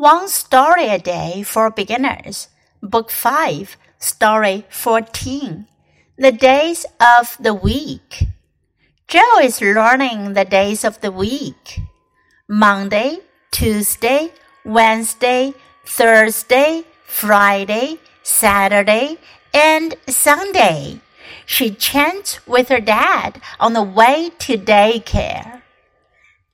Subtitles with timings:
[0.00, 2.48] One Story a Day for Beginners,
[2.82, 5.66] Book 5, Story 14.
[6.16, 6.86] The Days
[7.18, 8.24] of the Week.
[9.08, 11.82] Joe is learning the days of the week
[12.48, 13.18] Monday,
[13.50, 14.32] Tuesday,
[14.64, 15.52] Wednesday,
[15.84, 19.18] Thursday, Friday, Saturday,
[19.52, 21.02] and Sunday.
[21.44, 25.60] She chants with her dad on the way to daycare.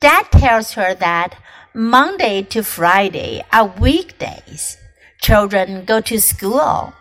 [0.00, 1.36] Dad tells her that
[1.75, 4.77] Monday to Friday are weekdays.
[5.21, 6.93] Children go to school.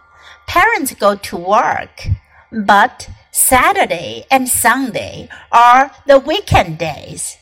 [0.46, 2.08] Parents go to work.
[2.52, 7.36] But Saturday and Sunday are the weekend days.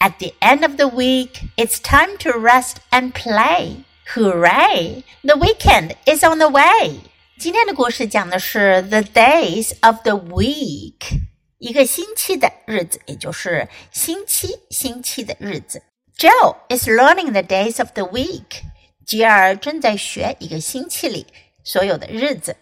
[0.00, 3.84] At the end of the week, it's time to rest and play.
[4.14, 5.04] Hooray!
[5.22, 7.00] The weekend is on the way.
[7.38, 11.20] 今天的故事讲的是 the days of the week，
[11.58, 15.82] 一个星期的日子，也就是星期星期的日子。
[16.16, 18.62] Joe is learning the days of the week.
[19.06, 21.26] 吉尔正在学一个星期里
[21.64, 22.56] 所有的日子。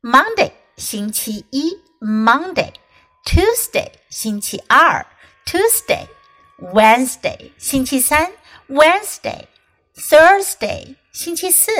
[0.00, 5.04] Monday 星期一，Monday。Tuesday 星期二，
[5.44, 8.32] Tuesday。Wednesday 星期三，
[8.68, 11.72] Wednesday。Thursday 星期四，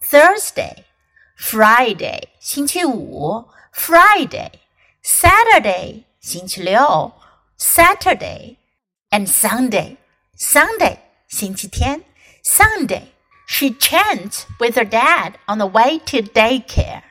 [0.00, 7.12] Thursday。Friday 星期五，Friday。Saturday 星期六，
[7.58, 9.98] Saturday。And Sunday
[10.38, 10.98] Sunday
[11.28, 12.02] 星期天，
[12.44, 13.04] Sunday
[13.46, 17.02] she chants with her dad on the way to daycare.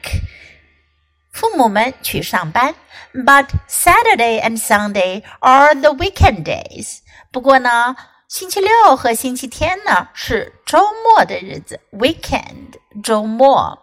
[1.33, 2.75] 父母们去上班。
[3.15, 6.99] But Saturday and Sunday are the weekend days。
[7.31, 7.97] 不过呢，
[8.29, 13.79] 星期六和星期天呢是周末的日子，weekend 周末。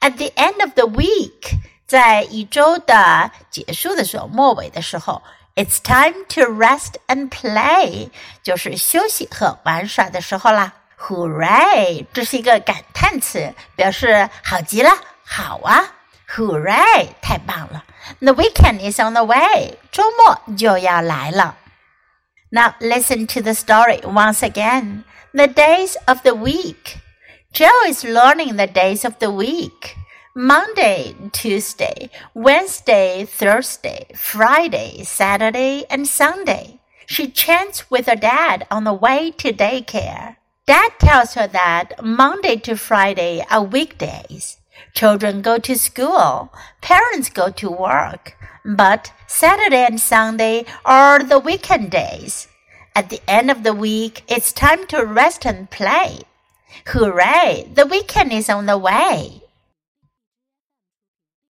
[0.00, 5.22] At the end of the week，在一周的结束的时候，末尾的时候。
[5.54, 8.10] It's time to rest and play，
[8.42, 10.74] 就是休息和玩耍的时候啦。
[10.98, 12.06] Hooray！
[12.12, 14.90] 这是一个感叹词，表示好极了，
[15.24, 15.94] 好啊！
[16.34, 17.08] Hooray！
[17.20, 17.84] 太棒了。
[18.20, 21.56] The weekend is on the way，周末就要来了。
[22.50, 25.04] Now listen to the story once again.
[25.32, 26.98] The days of the week.
[27.52, 29.96] Joe is learning the days of the week.
[30.33, 36.79] Monday, Tuesday, Wednesday, Thursday, Friday, Saturday, and Sunday.
[37.05, 40.37] She chants with her dad on the way to daycare.
[40.65, 44.55] Dad tells her that Monday to Friday are weekdays.
[44.93, 51.91] Children go to school, parents go to work, but Saturday and Sunday are the weekend
[51.91, 52.47] days.
[52.95, 56.21] At the end of the week, it's time to rest and play.
[56.87, 57.69] Hooray!
[57.73, 59.40] The weekend is on the way.